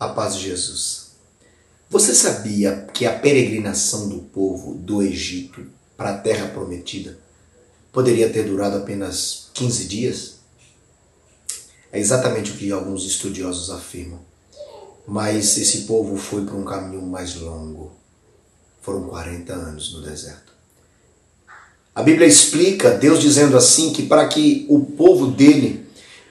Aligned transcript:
A 0.00 0.08
paz 0.08 0.36
de 0.36 0.44
Jesus. 0.44 1.10
Você 1.90 2.14
sabia 2.14 2.88
que 2.94 3.04
a 3.04 3.18
peregrinação 3.18 4.08
do 4.08 4.20
povo 4.20 4.72
do 4.72 5.02
Egito 5.02 5.66
para 5.94 6.12
a 6.12 6.16
terra 6.16 6.48
prometida 6.48 7.18
poderia 7.92 8.30
ter 8.30 8.44
durado 8.44 8.78
apenas 8.78 9.50
15 9.52 9.84
dias? 9.84 10.36
É 11.92 11.98
exatamente 12.00 12.52
o 12.52 12.54
que 12.54 12.72
alguns 12.72 13.04
estudiosos 13.04 13.68
afirmam. 13.68 14.20
Mas 15.06 15.58
esse 15.58 15.82
povo 15.82 16.16
foi 16.16 16.46
para 16.46 16.56
um 16.56 16.64
caminho 16.64 17.02
mais 17.02 17.34
longo. 17.34 17.92
Foram 18.80 19.02
40 19.06 19.52
anos 19.52 19.92
no 19.92 20.00
deserto. 20.00 20.54
A 21.94 22.02
Bíblia 22.02 22.26
explica 22.26 22.92
Deus 22.92 23.20
dizendo 23.20 23.54
assim 23.54 23.92
que 23.92 24.06
para 24.06 24.26
que 24.28 24.64
o 24.70 24.80
povo 24.82 25.26
dele, 25.26 25.86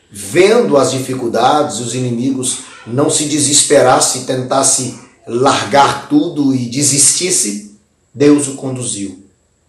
vendo 0.10 0.76
as 0.76 0.90
dificuldades, 0.90 1.80
os 1.80 1.94
inimigos, 1.94 2.69
não 2.93 3.10
se 3.10 3.25
desesperasse, 3.25 4.25
tentasse 4.25 5.00
largar 5.28 6.07
tudo 6.10 6.54
e 6.54 6.66
desistisse, 6.66 7.78
Deus 8.14 8.48
o 8.48 8.56
conduziu 8.56 9.24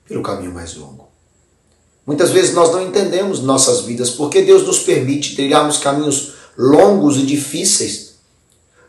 pelo 0.09 0.23
caminho 0.23 0.53
mais 0.53 0.75
longo. 0.75 1.09
Muitas 2.07 2.31
vezes 2.31 2.55
nós 2.55 2.73
não 2.73 2.83
entendemos 2.83 3.41
nossas 3.41 3.83
vidas 3.83 4.11
porque 4.11 4.43
Deus 4.43 4.67
nos 4.67 4.81
permite 4.81 5.37
trilharmos 5.37 5.79
caminhos 5.79 6.33
longos 6.57 7.17
e 7.17 7.23
difíceis. 7.23 8.15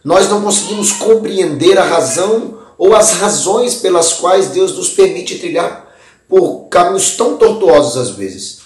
Nós 0.04 0.28
não 0.30 0.42
conseguimos 0.42 0.92
compreender 0.94 1.78
a 1.78 1.84
razão 1.84 2.58
ou 2.78 2.96
as 2.96 3.12
razões 3.12 3.76
pelas 3.76 4.14
quais 4.14 4.48
Deus 4.48 4.76
nos 4.76 4.90
permite 4.90 5.38
trilhar 5.38 5.88
por 6.28 6.68
caminhos 6.70 7.12
tão 7.12 7.38
tortuosos 7.38 7.98
às 7.98 8.10
vezes. 8.16 8.60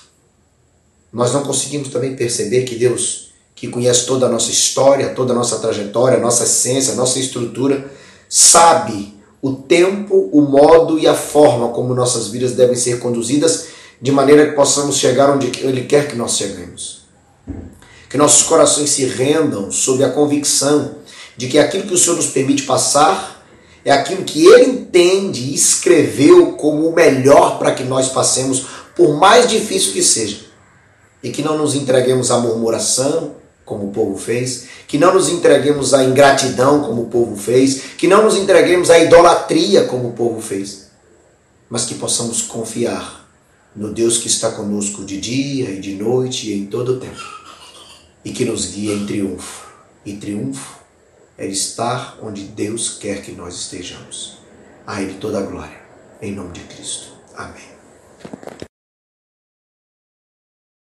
Nós 1.11 1.33
não 1.33 1.43
conseguimos 1.43 1.89
também 1.89 2.15
perceber 2.15 2.63
que 2.63 2.75
Deus 2.75 3.24
que 3.55 3.69
conhece 3.69 4.05
toda 4.05 4.25
a 4.25 4.29
nossa 4.29 4.51
história, 4.51 5.15
toda 5.15 5.31
a 5.31 5.35
nossa 5.35 5.59
trajetória, 5.59 6.19
nossa 6.19 6.43
essência, 6.43 6.93
nossa 6.93 7.17
estrutura, 7.17 7.89
sabe 8.27 9.15
o 9.41 9.53
tempo, 9.53 10.29
o 10.33 10.41
modo 10.41 10.99
e 10.99 11.07
a 11.07 11.13
forma 11.13 11.69
como 11.69 11.93
nossas 11.93 12.27
vidas 12.27 12.51
devem 12.51 12.75
ser 12.75 12.99
conduzidas, 12.99 13.67
de 14.01 14.11
maneira 14.11 14.47
que 14.47 14.55
possamos 14.55 14.97
chegar 14.97 15.29
onde 15.29 15.51
Ele 15.61 15.85
quer 15.85 16.07
que 16.07 16.15
nós 16.15 16.35
cheguemos. 16.35 17.05
Que 18.09 18.17
nossos 18.17 18.43
corações 18.43 18.89
se 18.89 19.05
rendam 19.05 19.71
sob 19.71 20.03
a 20.03 20.09
convicção 20.09 20.95
de 21.37 21.47
que 21.47 21.57
aquilo 21.57 21.83
que 21.83 21.93
o 21.93 21.97
Senhor 21.97 22.15
nos 22.15 22.27
permite 22.27 22.63
passar 22.63 23.45
é 23.85 23.91
aquilo 23.91 24.23
que 24.23 24.45
Ele 24.45 24.65
entende 24.65 25.41
e 25.41 25.55
escreveu 25.55 26.53
como 26.53 26.89
o 26.89 26.93
melhor 26.93 27.57
para 27.57 27.71
que 27.71 27.83
nós 27.83 28.09
passemos, 28.09 28.65
por 28.95 29.15
mais 29.15 29.47
difícil 29.47 29.93
que 29.93 30.03
seja. 30.03 30.39
E 31.21 31.29
que 31.29 31.41
não 31.41 31.57
nos 31.57 31.75
entreguemos 31.75 32.31
à 32.31 32.39
murmuração, 32.39 33.35
como 33.65 33.87
o 33.87 33.91
povo 33.91 34.17
fez, 34.17 34.67
que 34.87 34.97
não 34.97 35.13
nos 35.13 35.27
entreguemos 35.29 35.93
à 35.93 36.03
ingratidão, 36.03 36.83
como 36.83 37.03
o 37.03 37.07
povo 37.07 37.35
fez, 37.35 37.81
que 37.97 38.07
não 38.07 38.23
nos 38.23 38.35
entreguemos 38.35 38.89
à 38.89 38.99
idolatria, 38.99 39.85
como 39.85 40.09
o 40.09 40.13
povo 40.13 40.39
fez, 40.39 40.87
mas 41.69 41.85
que 41.85 41.95
possamos 41.95 42.43
confiar 42.43 43.27
no 43.75 43.91
Deus 43.91 44.19
que 44.19 44.27
está 44.27 44.51
conosco 44.51 45.03
de 45.03 45.19
dia 45.19 45.71
e 45.71 45.79
de 45.79 45.95
noite 45.95 46.49
e 46.49 46.53
em 46.53 46.67
todo 46.67 46.93
o 46.93 46.99
tempo, 46.99 47.23
e 48.23 48.31
que 48.31 48.45
nos 48.45 48.67
guia 48.67 48.93
em 48.93 49.05
triunfo. 49.05 49.65
E 50.05 50.13
triunfo 50.13 50.79
é 51.37 51.47
estar 51.47 52.17
onde 52.21 52.43
Deus 52.43 52.97
quer 52.99 53.21
que 53.21 53.31
nós 53.31 53.55
estejamos. 53.55 54.37
A 54.85 55.01
Ele 55.01 55.15
toda 55.15 55.39
a 55.39 55.41
glória, 55.41 55.81
em 56.21 56.31
nome 56.31 56.51
de 56.53 56.61
Cristo. 56.61 57.07
Amém. 57.35 57.74